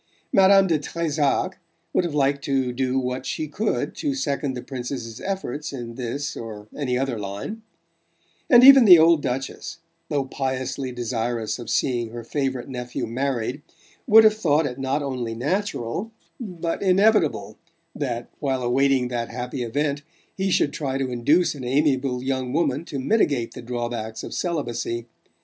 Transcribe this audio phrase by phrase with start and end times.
[0.33, 1.59] Madame de Trezac
[1.93, 6.35] would have liked to do what she could to second the Princess's efforts in this
[6.35, 7.61] or any other line;
[8.49, 9.77] and even the old Duchess
[10.09, 13.61] though piously desirous of seeing her favourite nephew married
[14.07, 16.09] would have thought it not only natural
[16.39, 17.59] but inevitable
[17.93, 20.01] that, while awaiting that happy event,
[20.35, 25.05] he should try to induce an amiable young woman to mitigate the drawbacks of celibacy.